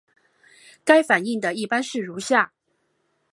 [0.83, 2.53] 该反应的一般式如下。